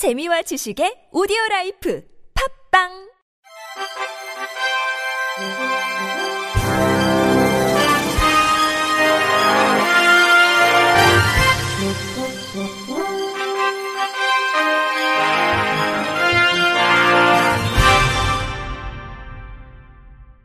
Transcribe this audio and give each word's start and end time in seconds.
재미와 0.00 0.40
지식의 0.48 1.12
오디오 1.12 1.36
라이프. 1.50 2.00
팟빵 2.32 2.88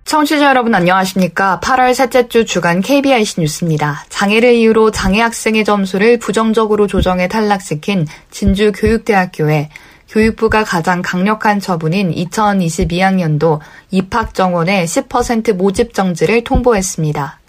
청취자 0.05 0.49
여러분 0.49 0.75
안녕하십니까. 0.75 1.59
8월 1.63 1.95
셋째 1.95 2.27
주 2.27 2.45
주간 2.45 2.79
KBIC 2.79 3.41
뉴스입니다. 3.41 4.05
장애를 4.09 4.53
이유로 4.53 4.91
장애 4.91 5.19
학생의 5.19 5.65
점수를 5.65 6.19
부정적으로 6.19 6.85
조정해 6.85 7.27
탈락시킨 7.27 8.05
진주교육대학교에 8.29 9.69
교육부가 10.07 10.63
가장 10.63 11.01
강력한 11.01 11.59
처분인 11.59 12.11
2022학년도 12.11 13.61
입학 13.89 14.35
정원의 14.35 14.85
10% 14.85 15.53
모집 15.53 15.95
정지를 15.95 16.43
통보했습니다. 16.43 17.39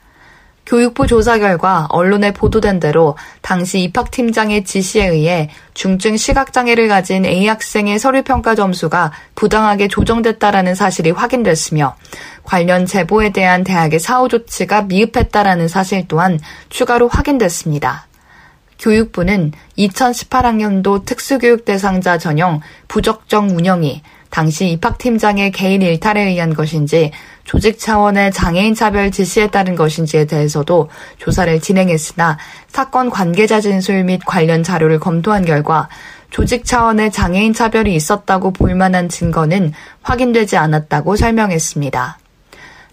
교육부 0.67 1.07
조사 1.07 1.39
결과 1.39 1.87
언론에 1.91 2.33
보도된 2.33 2.81
대로 2.81 3.17
당시 3.41 3.81
입학팀장의 3.83 4.65
지시에 4.65 5.07
의해 5.07 5.49
중증 5.75 6.17
시각장애를 6.17 6.89
가진 6.89 7.25
A 7.25 7.47
학생의 7.47 8.01
서류평가 8.01 8.57
점수가 8.57 9.13
부당하게 9.37 9.87
조정됐다라는 9.87 10.75
사실이 10.75 11.13
확인됐으며 11.13 11.97
관련 12.43 12.85
제보에 12.85 13.31
대한 13.31 13.63
대학의 13.63 14.01
사후 14.01 14.29
조치가 14.29 14.83
미흡했다라는 14.83 15.69
사실 15.69 16.07
또한 16.09 16.41
추가로 16.69 17.09
확인됐습니다. 17.09 18.07
교육부는 18.79 19.53
2018학년도 19.79 21.05
특수교육 21.05 21.65
대상자 21.65 22.19
전형 22.19 22.61
부적정 22.89 23.51
운영이 23.51 24.03
당시 24.37 24.69
입학팀장의 24.73 25.51
개인 25.51 25.81
일탈에 25.81 26.25
의한 26.25 26.53
것인지 26.53 27.11
조직 27.45 27.79
차원의 27.79 28.33
장애인 28.33 28.75
차별 28.75 29.11
지시에 29.11 29.47
따른 29.47 29.75
것인지에 29.77 30.27
대해서도 30.27 30.91
조사를 31.17 31.59
진행했으나 31.63 32.37
사건 32.69 33.09
관계자 33.09 33.63
진술 33.63 34.05
및 34.05 34.21
관련 34.27 34.63
자료를 34.63 35.01
검토한 35.01 35.47
결과 35.47 35.89
조직 36.29 36.67
차원의 36.67 37.13
장애인 37.13 37.55
차별이 37.55 37.95
있었다고 37.95 38.53
볼 38.53 38.75
만한 38.75 39.09
증거는 39.09 39.73
확인되지 40.03 40.59
않았다고 40.59 41.17
설명했습니다. 41.17 42.19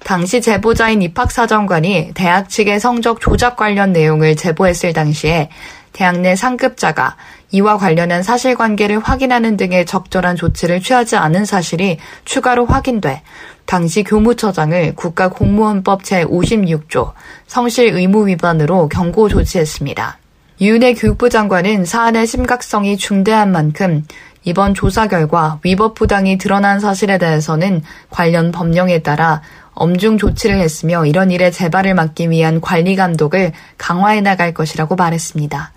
당시 0.06 0.40
제보자인 0.40 1.02
입학사정관이 1.02 2.12
대학 2.14 2.48
측의 2.48 2.80
성적 2.80 3.20
조작 3.20 3.58
관련 3.58 3.92
내용을 3.92 4.38
제보했을 4.38 4.94
당시에 4.94 5.50
대학 5.92 6.20
내 6.20 6.38
상급자가 6.38 7.18
이와 7.54 7.78
관련한 7.78 8.24
사실관계를 8.24 9.00
확인하는 9.00 9.58
등의 9.58 9.86
적절한 9.86 10.36
조치를 10.36 10.82
취하지 10.82 11.16
않은 11.18 11.46
사실이 11.46 12.00
추가로 12.26 12.66
확인돼 12.66 13.22
당시 13.66 14.04
교무처장을 14.04 14.96
국가공무원법 14.96 16.02
제56조 16.02 17.14
성실 17.46 17.94
의무 17.94 18.28
위반으로 18.28 18.90
경고 18.90 19.30
조치했습니다. 19.30 20.18
유은혜 20.62 20.96
교육부 20.96 21.30
장관은 21.30 21.86
사안의 21.86 22.26
심각성이 22.26 22.98
중대한 22.98 23.52
만큼 23.52 24.04
이번 24.46 24.74
조사 24.74 25.08
결과 25.08 25.60
위법 25.64 25.94
부당이 25.94 26.40
드러난 26.40 26.80
사실에 26.80 27.20
대해서는 27.20 27.84
관련 28.10 28.52
법령에 28.52 29.04
따라 29.04 29.42
엄중 29.74 30.18
조치를 30.18 30.60
했으며 30.60 31.06
이런 31.06 31.30
일의 31.30 31.52
재발을 31.52 31.94
막기 31.94 32.32
위한 32.32 32.62
관리 32.62 32.96
감독을 32.96 33.52
강화해 33.78 34.22
나갈 34.22 34.54
것이라고 34.54 34.96
말했습니다. 34.96 35.72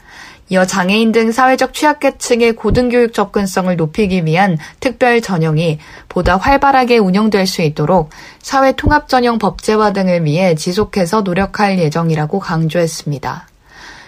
이어 0.49 0.65
장애인 0.65 1.11
등 1.11 1.33
사회적 1.33 1.75
취약계층의 1.75 2.55
고등교육 2.55 3.13
접근성을 3.13 3.75
높이기 3.75 4.25
위한 4.25 4.59
특별 4.79 5.21
전형이 5.21 5.79
보다 6.09 6.37
활발하게 6.37 6.99
운영될 6.99 7.47
수 7.47 7.63
있도록 7.63 8.11
사회 8.41 8.73
통합 8.73 9.09
전형 9.09 9.39
법제화 9.39 9.93
등을 9.93 10.25
위해 10.25 10.55
지속해서 10.55 11.23
노력할 11.23 11.79
예정이라고 11.81 12.39
강조했습니다. 12.39 13.49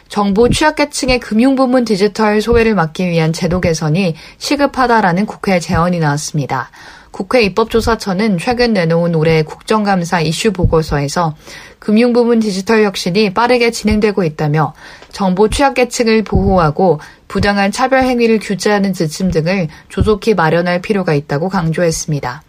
정부 0.09 0.49
취약계층의 0.49 1.21
금융부문 1.21 1.85
디지털 1.85 2.41
소외를 2.41 2.75
막기 2.75 3.09
위한 3.09 3.33
제도 3.33 3.61
개선이 3.61 4.15
시급하다라는 4.39 5.27
국회 5.27 5.61
제언이 5.61 5.99
나왔습니다. 5.99 6.71
국회 7.19 7.43
입법조사처는 7.43 8.39
최근 8.39 8.73
내놓은 8.73 9.17
올해 9.17 9.43
국정감사 9.43 10.21
이슈 10.21 10.53
보고서에서 10.53 11.35
금융부문 11.81 12.39
디지털 12.39 12.85
혁신이 12.85 13.35
빠르게 13.35 13.73
진행되고 13.73 14.23
있다며 14.23 14.73
정보 15.11 15.49
취약계층을 15.49 16.23
보호하고 16.23 17.01
부당한 17.27 17.73
차별 17.73 18.05
행위를 18.05 18.39
규제하는 18.39 18.93
지침 18.93 19.33
등을 19.33 19.67
조속히 19.89 20.35
마련할 20.35 20.81
필요가 20.81 21.13
있다고 21.13 21.49
강조했습니다. 21.49 22.45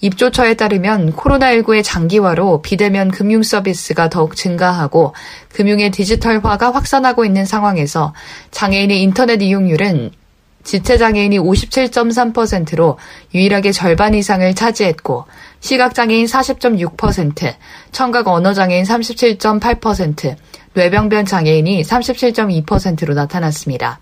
입조처에 0.00 0.54
따르면 0.54 1.12
코로나19의 1.12 1.84
장기화로 1.84 2.62
비대면 2.62 3.10
금융 3.10 3.42
서비스가 3.42 4.08
더욱 4.08 4.34
증가하고 4.34 5.14
금융의 5.52 5.90
디지털화가 5.90 6.72
확산하고 6.72 7.26
있는 7.26 7.44
상황에서 7.44 8.14
장애인의 8.50 9.02
인터넷 9.02 9.42
이용률은 9.42 10.10
지체장애인이 10.66 11.38
57.3%로 11.38 12.98
유일하게 13.34 13.72
절반 13.72 14.14
이상을 14.14 14.54
차지했고 14.54 15.24
시각장애인 15.60 16.26
40.6%, 16.26 17.54
청각 17.92 18.28
언어장애인 18.28 18.84
37.8%, 18.84 20.36
뇌병변 20.74 21.24
장애인이 21.24 21.82
37.2%로 21.82 23.14
나타났습니다. 23.14 24.00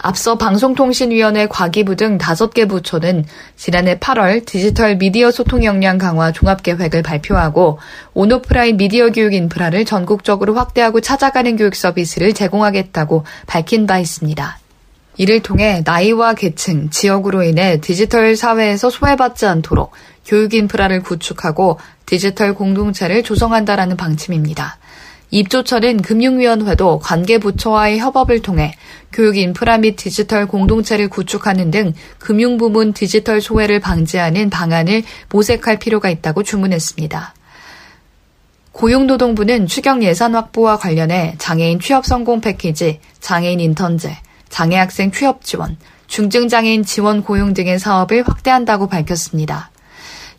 앞서 0.00 0.38
방송통신위원회 0.38 1.48
과기부 1.48 1.96
등 1.96 2.18
5개 2.18 2.68
부처는 2.68 3.24
지난해 3.56 3.98
8월 3.98 4.46
디지털 4.46 4.96
미디어 4.96 5.32
소통 5.32 5.64
역량 5.64 5.98
강화 5.98 6.30
종합계획을 6.30 7.02
발표하고 7.02 7.80
온오프라인 8.14 8.76
미디어 8.76 9.10
교육 9.10 9.34
인프라를 9.34 9.84
전국적으로 9.84 10.54
확대하고 10.54 11.00
찾아가는 11.00 11.56
교육 11.56 11.74
서비스를 11.74 12.32
제공하겠다고 12.32 13.24
밝힌 13.46 13.88
바 13.88 13.98
있습니다. 13.98 14.58
이를 15.18 15.40
통해 15.40 15.82
나이와 15.84 16.32
계층, 16.32 16.90
지역으로 16.90 17.42
인해 17.42 17.80
디지털 17.80 18.36
사회에서 18.36 18.88
소외받지 18.88 19.46
않도록 19.46 19.90
교육 20.24 20.54
인프라를 20.54 21.02
구축하고 21.02 21.78
디지털 22.06 22.54
공동체를 22.54 23.22
조성한다라는 23.24 23.96
방침입니다. 23.96 24.78
입조처는 25.30 26.00
금융위원회도 26.00 27.00
관계부처와의 27.00 27.98
협업을 27.98 28.40
통해 28.40 28.72
교육 29.12 29.36
인프라 29.36 29.76
및 29.76 29.96
디지털 29.96 30.46
공동체를 30.46 31.08
구축하는 31.08 31.70
등 31.70 31.92
금융부문 32.18 32.94
디지털 32.94 33.40
소외를 33.40 33.80
방지하는 33.80 34.48
방안을 34.48 35.02
모색할 35.30 35.78
필요가 35.78 36.08
있다고 36.08 36.44
주문했습니다. 36.44 37.34
고용노동부는 38.72 39.66
추경 39.66 40.04
예산 40.04 40.34
확보와 40.36 40.78
관련해 40.78 41.34
장애인 41.38 41.80
취업 41.80 42.06
성공 42.06 42.40
패키지, 42.40 43.00
장애인 43.20 43.58
인턴제, 43.58 44.16
장애학생 44.48 45.12
취업 45.12 45.44
지원, 45.44 45.76
중증장애인 46.08 46.84
지원 46.84 47.22
고용 47.22 47.54
등의 47.54 47.78
사업을 47.78 48.26
확대한다고 48.26 48.88
밝혔습니다. 48.88 49.70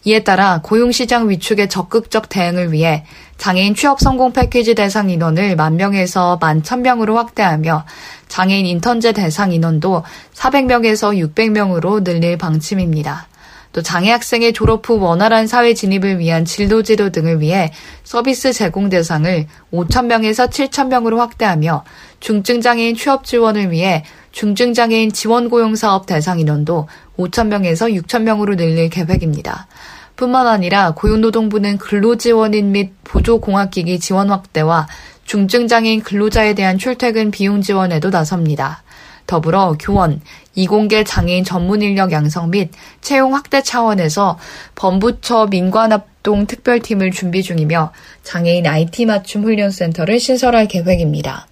이에 0.06 0.24
따라 0.24 0.62
고용시장 0.64 1.30
위축의 1.30 1.70
적극적 1.70 2.30
대응을 2.30 2.72
위해 2.72 3.06
장애인 3.38 3.76
취업 3.76 4.00
성공 4.00 4.34
패키지 4.34 4.76
대상 4.76 5.10
인원을 5.10 5.56
만 5.56 5.76
명에서 5.78 6.38
만 6.42 6.64
천명으로 6.64 7.18
확대하며 7.18 7.86
장애인 8.28 8.66
인턴제 8.66 9.14
대상 9.14 9.52
인원도 9.52 10.04
400명에서 10.34 11.34
600명으로 11.34 12.04
늘릴 12.04 12.38
방침입니다. 12.38 13.29
또 13.72 13.82
장애 13.82 14.12
학생의 14.12 14.54
졸업 14.54 14.88
후 14.88 15.00
원활한 15.00 15.48
사회 15.48 15.74
진입을 15.74 16.20
위한 16.20 16.46
진로 16.46 16.82
지도 16.82 17.10
등을 17.12 17.40
위해 17.40 17.72
서비스 18.04 18.52
제공 18.52 18.90
대상을 18.90 19.46
5천명에서 19.72 20.50
7천명으로 20.50 21.18
확대하며 21.18 21.84
중증장애인 22.20 22.96
취업 22.96 23.26
지원을 23.26 23.72
위해 23.72 24.04
중증장애인 24.32 25.12
지원 25.12 25.50
고용 25.50 25.76
사업 25.76 26.06
대상 26.06 26.40
인원도 26.40 26.88
5천명에서 27.18 27.94
6천명으로 28.04 28.58
늘릴 28.58 28.90
계획입니다. 28.90 29.68
뿐만 30.16 30.48
아니라 30.48 30.92
고용노동부는 30.96 31.78
근로지원인 31.78 32.74
및 32.74 32.92
보조공학기기 33.06 34.00
지원 34.00 34.30
확대와 34.30 34.88
중증장애인 35.24 36.02
근로자에 36.02 36.56
대한 36.56 36.78
출퇴근 36.78 37.32
비용 37.32 37.62
지원에도 37.62 38.10
나섭니다. 38.10 38.84
더불어 39.30 39.76
교원, 39.80 40.22
이공계 40.56 41.04
장애인 41.04 41.44
전문 41.44 41.84
인력 41.84 42.12
양성 42.12 42.50
및 42.50 42.72
채용 43.00 43.36
확대 43.36 43.62
차원에서 43.62 44.40
범부처 44.74 45.50
민관합동 45.52 46.48
특별팀을 46.48 47.12
준비 47.12 47.44
중이며 47.44 47.92
장애인 48.24 48.66
IT 48.66 49.06
맞춤 49.06 49.44
훈련센터를 49.44 50.20
신설할 50.20 50.68
계획입니다. 50.68 51.46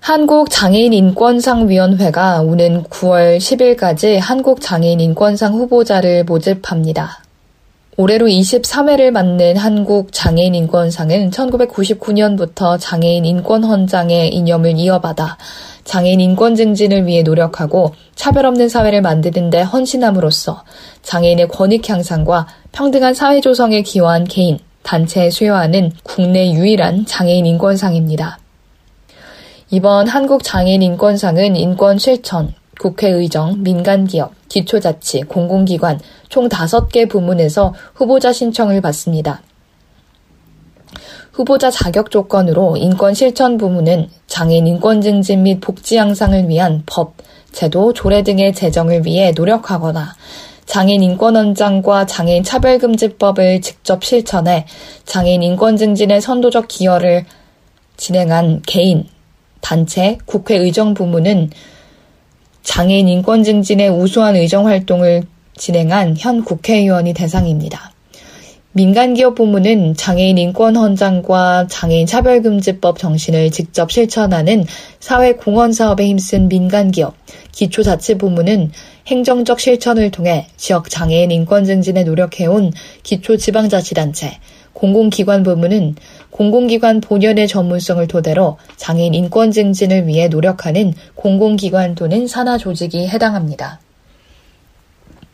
한국장애인인권상위원회가 0.00 2.42
오는 2.42 2.82
9월 2.84 3.38
10일까지 3.38 4.20
한국장애인인권상 4.20 5.54
후보자를 5.54 6.24
모집합니다. 6.24 7.22
올해로 8.00 8.28
23회를 8.28 9.10
맞는 9.10 9.58
한국 9.58 10.10
장애인 10.10 10.54
인권상은 10.54 11.28
1999년부터 11.32 12.78
장애인 12.80 13.26
인권 13.26 13.62
헌장의 13.62 14.34
이념을 14.34 14.78
이어받아 14.78 15.36
장애인 15.84 16.18
인권 16.18 16.54
증진을 16.54 17.04
위해 17.04 17.22
노력하고 17.22 17.92
차별 18.14 18.46
없는 18.46 18.70
사회를 18.70 19.02
만드는 19.02 19.50
데 19.50 19.60
헌신함으로써 19.60 20.64
장애인의 21.02 21.48
권익 21.48 21.90
향상과 21.90 22.46
평등한 22.72 23.12
사회 23.12 23.42
조성에 23.42 23.82
기여한 23.82 24.24
개인, 24.24 24.58
단체에 24.82 25.28
수여하는 25.28 25.92
국내 26.02 26.54
유일한 26.54 27.04
장애인 27.04 27.44
인권상입니다. 27.44 28.38
이번 29.72 30.08
한국 30.08 30.42
장애인 30.42 30.80
인권상은 30.80 31.54
인권 31.54 31.98
실천, 31.98 32.54
국회의정, 32.80 33.62
민간기업, 33.62 34.32
기초자치, 34.48 35.20
공공기관 35.24 36.00
총 36.30 36.48
5개 36.48 37.10
부문에서 37.10 37.74
후보자 37.94 38.32
신청을 38.32 38.80
받습니다. 38.80 39.42
후보자 41.30 41.70
자격 41.70 42.10
조건으로 42.10 42.78
인권 42.78 43.12
실천 43.12 43.58
부문은 43.58 44.08
장애인 44.26 44.66
인권 44.66 45.02
증진 45.02 45.42
및 45.42 45.60
복지 45.60 45.98
향상을 45.98 46.48
위한 46.48 46.82
법, 46.86 47.16
제도, 47.52 47.92
조례 47.92 48.22
등의 48.22 48.54
제정을 48.54 49.04
위해 49.04 49.32
노력하거나 49.36 50.14
장애인 50.64 51.02
인권원장과 51.02 52.06
장애인 52.06 52.44
차별금지법을 52.44 53.60
직접 53.60 54.02
실천해 54.02 54.66
장애인 55.04 55.42
인권 55.42 55.76
증진에 55.76 56.20
선도적 56.20 56.68
기여를 56.68 57.26
진행한 57.98 58.62
개인, 58.66 59.06
단체, 59.60 60.16
국회의정 60.24 60.94
부문은 60.94 61.50
장애인 62.62 63.08
인권 63.08 63.42
증진에 63.42 63.88
우수한 63.88 64.36
의정 64.36 64.66
활동을 64.66 65.22
진행한 65.56 66.16
현 66.18 66.44
국회의원이 66.44 67.14
대상입니다. 67.14 67.92
민간기업 68.72 69.34
부문은 69.34 69.96
장애인 69.96 70.38
인권 70.38 70.76
헌장과 70.76 71.66
장애인 71.68 72.06
차별금지법 72.06 72.98
정신을 72.98 73.50
직접 73.50 73.90
실천하는 73.90 74.64
사회 75.00 75.32
공헌 75.32 75.72
사업에 75.72 76.06
힘쓴 76.06 76.48
민간기업, 76.48 77.16
기초자치부문은 77.50 78.70
행정적 79.08 79.58
실천을 79.58 80.12
통해 80.12 80.46
지역 80.56 80.88
장애인 80.88 81.32
인권 81.32 81.64
증진에 81.64 82.04
노력해온 82.04 82.72
기초지방자치단체, 83.02 84.38
공공기관 84.72 85.42
부문은 85.42 85.96
공공기관 86.30 87.00
본연의 87.00 87.48
전문성을 87.48 88.06
토대로 88.06 88.58
장애인 88.76 89.14
인권 89.14 89.50
증진을 89.50 90.06
위해 90.06 90.28
노력하는 90.28 90.94
공공기관 91.14 91.94
또는 91.94 92.26
산하 92.26 92.56
조직이 92.56 93.08
해당합니다. 93.08 93.80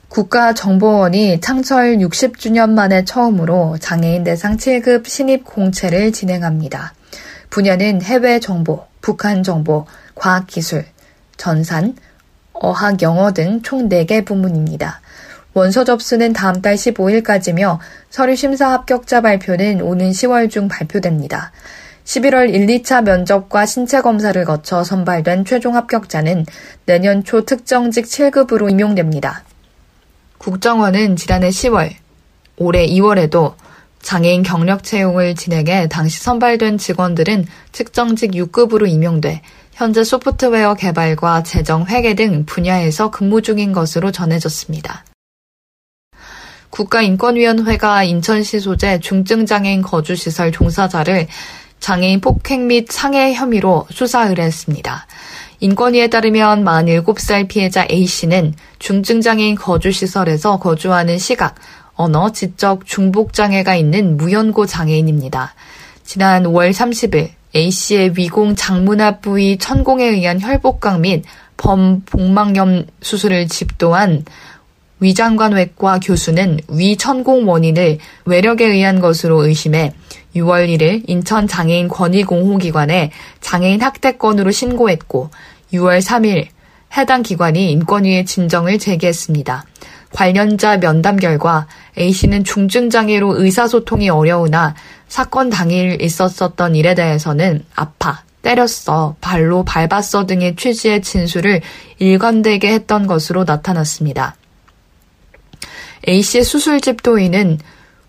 국가정보원이 0.09 1.41
창설 1.41 1.99
60주년 1.99 2.71
만에 2.71 3.05
처음으로 3.05 3.77
장애인 3.79 4.25
대상 4.25 4.57
7급 4.57 5.07
신입 5.07 5.45
공채를 5.45 6.13
진행합니다. 6.13 6.95
분야는 7.51 8.03
해외 8.03 8.41
정보, 8.41 8.85
북한 9.01 9.43
정보, 9.43 9.85
과학기술, 10.15 10.87
전산, 11.37 11.95
어학 12.55 13.03
영어 13.03 13.33
등 13.33 13.61
총 13.63 13.89
4개 13.89 14.25
부문입니다. 14.25 15.01
원서 15.57 15.85
접수는 15.85 16.35
다음 16.35 16.61
달 16.61 16.75
15일까지며 16.75 17.79
서류 18.11 18.37
심사 18.37 18.73
합격자 18.73 19.23
발표는 19.23 19.81
오는 19.81 20.11
10월 20.11 20.51
중 20.51 20.69
발표됩니다. 20.69 21.51
11월 22.05 22.53
1, 22.53 22.67
2차 22.67 23.03
면접과 23.03 23.65
신체 23.65 24.03
검사를 24.03 24.45
거쳐 24.45 24.85
선발된 24.85 25.47
최종 25.47 25.75
합격자는 25.75 26.45
내년 26.85 27.25
초 27.25 27.47
특정직 27.47 28.05
7급으로 28.05 28.71
임용됩니다. 28.71 29.45
국정원은 30.37 31.17
지난해 31.17 31.49
10월, 31.49 31.91
올해 32.59 32.87
2월에도 32.87 33.55
장애인 34.03 34.43
경력 34.43 34.85
채용을 34.85 35.37
진행해 35.37 35.89
당시 35.89 36.23
선발된 36.23 36.77
직원들은 36.77 37.47
특정직 37.73 38.33
6급으로 38.33 38.87
임용돼 38.87 39.41
현재 39.73 40.05
소프트웨어 40.05 40.75
개발과 40.75 41.45
재정 41.45 41.87
회계 41.87 42.13
등 42.13 42.45
분야에서 42.45 43.11
근무 43.11 43.41
중인 43.41 43.73
것으로 43.73 44.13
전해졌습니다. 44.13 45.07
국가인권위원회가 46.71 48.05
인천시 48.05 48.61
소재 48.61 49.01
중증장애인 49.01 49.83
거주시설 49.83 50.53
종사자를 50.53 51.27
장애인 51.81 52.21
폭행 52.21 52.67
및 52.67 52.87
상해 52.91 53.35
혐의로 53.35 53.87
수사 53.91 54.29
의뢰했습니다. 54.29 55.07
인권위에 55.61 56.09
따르면 56.09 56.65
47살 56.65 57.49
피해자 57.49 57.87
A씨는 57.91 58.55
중증장애인 58.79 59.55
거주시설에서 59.55 60.59
거주하는 60.59 61.19
시각, 61.19 61.55
언어, 61.95 62.31
지적 62.31 62.87
중복장애가 62.87 63.75
있는 63.75 64.17
무연고 64.17 64.67
장애인입니다. 64.67 65.55
지난 66.05 66.45
5월 66.45 66.73
30일 66.73 67.31
A씨의 67.55 68.13
위공 68.17 68.55
장문압 68.55 69.23
부위 69.23 69.57
천공에 69.57 70.05
의한 70.05 70.41
혈복강 70.41 71.01
및 71.01 71.25
범복막염 71.57 72.87
수술을 73.01 73.49
집도한 73.49 74.25
위장관 75.01 75.53
외과 75.53 75.99
교수는 75.99 76.61
위 76.69 76.97
천공 76.97 77.49
원인을 77.49 77.99
외력에 78.25 78.67
의한 78.67 79.01
것으로 79.01 79.45
의심해 79.45 79.93
6월 80.35 80.69
1일 80.69 81.05
인천 81.07 81.47
장애인 81.47 81.89
권익공호기관에 81.89 83.11
장애인 83.41 83.83
학대 83.83 84.13
건으로 84.13 84.51
신고했고 84.51 85.31
6월 85.73 86.01
3일 86.01 86.47
해당 86.97 87.23
기관이 87.23 87.71
인권위에 87.73 88.25
진정을 88.25 88.79
제기했습니다. 88.79 89.65
관련자 90.13 90.79
면담 90.79 91.17
결과 91.17 91.67
A씨는 91.99 92.45
중증장애로 92.45 93.43
의사소통이 93.43 94.09
어려우나 94.09 94.75
사건 95.09 95.51
당일 95.51 96.01
있었었던 96.01 96.75
일에 96.75 96.95
대해서는 96.95 97.65
아파, 97.75 98.23
때렸어, 98.43 99.17
발로 99.21 99.65
밟았어 99.65 100.25
등의 100.27 100.57
취지의 100.57 101.03
진술을 101.03 101.61
일관되게 101.99 102.73
했던 102.73 103.07
것으로 103.07 103.45
나타났습니다. 103.45 104.37
A씨의 106.09 106.45
수술 106.45 106.81
집 106.81 107.03
도인은 107.03 107.59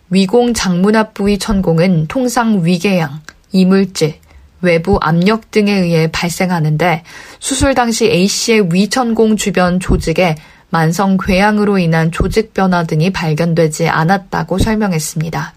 위공 0.10 0.54
장문압 0.54 1.13
부위 1.13 1.38
천공은 1.38 2.07
통상 2.07 2.66
위궤양, 2.66 3.22
이물질, 3.51 4.16
외부 4.62 4.98
압력 5.01 5.51
등에 5.51 5.72
의해 5.72 6.10
발생하는데 6.12 7.04
수술 7.39 7.75
당시 7.75 8.06
A씨의 8.06 8.69
위천공 8.72 9.36
주변 9.38 9.80
조직에 9.80 10.36
만성 10.69 11.18
궤양으로 11.18 11.78
인한 11.78 12.12
조직 12.12 12.54
변화 12.54 12.84
등이 12.84 13.12
발견되지 13.12 13.88
않았다고 13.88 14.57
설명했습니다. 14.57 15.54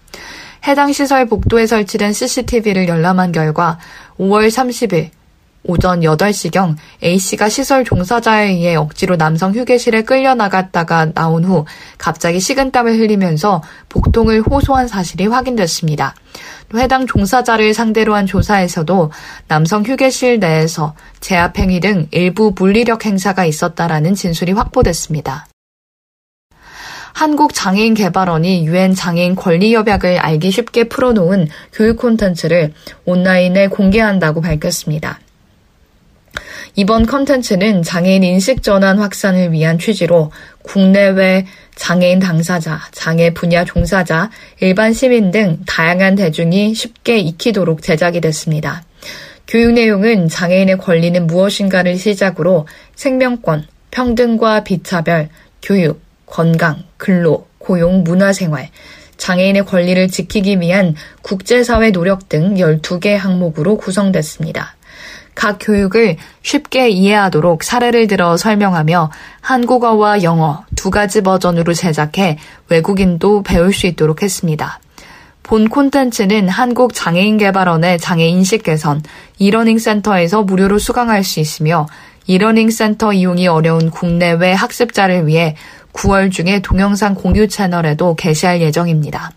해당 0.67 0.93
시설 0.93 1.25
복도에 1.25 1.65
설치된 1.65 2.13
CCTV를 2.13 2.87
열람한 2.87 3.31
결과 3.31 3.79
5월 4.19 4.47
30일 4.47 5.09
오전 5.63 6.01
8시경 6.01 6.75
A씨가 7.03 7.49
시설 7.49 7.83
종사자에 7.83 8.49
의해 8.49 8.75
억지로 8.75 9.15
남성 9.15 9.53
휴게실에 9.53 10.03
끌려 10.03 10.33
나갔다가 10.33 11.11
나온 11.13 11.43
후 11.43 11.65
갑자기 11.97 12.39
식은땀을 12.39 12.97
흘리면서 12.99 13.61
복통을 13.89 14.41
호소한 14.41 14.87
사실이 14.87 15.27
확인됐습니다. 15.27 16.15
해당 16.75 17.05
종사자를 17.05 17.73
상대로 17.73 18.15
한 18.15 18.25
조사에서도 18.25 19.11
남성 19.47 19.83
휴게실 19.83 20.39
내에서 20.39 20.95
제압행위 21.19 21.79
등 21.79 22.07
일부 22.11 22.53
물리력 22.57 23.05
행사가 23.05 23.45
있었다라는 23.45 24.15
진술이 24.15 24.53
확보됐습니다. 24.53 25.47
한국장애인개발원이 27.13 28.65
유엔 28.65 28.95
장애인 28.95 29.35
권리협약을 29.35 30.17
알기 30.17 30.49
쉽게 30.49 30.85
풀어놓은 30.85 31.49
교육 31.73 31.97
콘텐츠를 31.97 32.73
온라인에 33.05 33.67
공개한다고 33.67 34.41
밝혔습니다. 34.41 35.19
이번 36.75 37.05
컨텐츠는 37.05 37.83
장애인 37.83 38.23
인식 38.23 38.63
전환 38.63 38.97
확산을 38.99 39.51
위한 39.51 39.77
취지로 39.77 40.31
국내외 40.63 41.45
장애인 41.75 42.19
당사자, 42.19 42.79
장애 42.91 43.33
분야 43.33 43.65
종사자, 43.65 44.29
일반 44.61 44.93
시민 44.93 45.31
등 45.31 45.59
다양한 45.67 46.15
대중이 46.15 46.73
쉽게 46.73 47.19
익히도록 47.19 47.81
제작이 47.81 48.21
됐습니다. 48.21 48.83
교육 49.47 49.73
내용은 49.73 50.29
장애인의 50.29 50.77
권리는 50.77 51.27
무엇인가를 51.27 51.97
시작으로 51.97 52.67
생명권, 52.95 53.67
평등과 53.91 54.63
비차별, 54.63 55.27
교육, 55.61 56.01
건강, 56.25 56.83
근로, 56.95 57.47
고용, 57.57 58.03
문화생활, 58.03 58.69
장애인의 59.17 59.65
권리를 59.65 60.07
지키기 60.07 60.61
위한 60.61 60.95
국제사회 61.21 61.91
노력 61.91 62.29
등 62.29 62.55
12개 62.55 63.09
항목으로 63.09 63.75
구성됐습니다. 63.75 64.75
각 65.41 65.57
교육을 65.59 66.17
쉽게 66.43 66.89
이해하도록 66.89 67.63
사례를 67.63 68.05
들어 68.05 68.37
설명하며 68.37 69.09
한국어와 69.41 70.21
영어 70.21 70.63
두 70.75 70.91
가지 70.91 71.21
버전으로 71.21 71.73
제작해 71.73 72.37
외국인도 72.69 73.41
배울 73.41 73.73
수 73.73 73.87
있도록 73.87 74.21
했습니다. 74.21 74.79
본 75.41 75.67
콘텐츠는 75.67 76.47
한국장애인개발원의 76.47 77.97
장애인식 77.97 78.61
개선 78.61 79.01
이러닝 79.39 79.79
센터에서 79.79 80.43
무료로 80.43 80.77
수강할 80.77 81.23
수 81.23 81.39
있으며 81.39 81.87
이러닝 82.27 82.69
센터 82.69 83.11
이용이 83.11 83.47
어려운 83.47 83.89
국내외 83.89 84.53
학습자를 84.53 85.25
위해 85.25 85.55
9월 85.93 86.31
중에 86.31 86.61
동영상 86.61 87.15
공유 87.15 87.47
채널에도 87.47 88.13
게시할 88.13 88.61
예정입니다. 88.61 89.31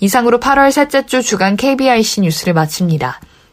이상으로 0.00 0.40
8월 0.40 0.72
셋째 0.72 1.04
주 1.04 1.22
주간 1.22 1.58
KBIC 1.58 2.22
뉴스를 2.22 2.54
마칩니다. 2.54 3.20